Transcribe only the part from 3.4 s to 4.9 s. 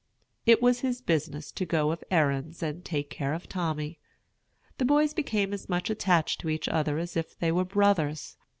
Tommy. The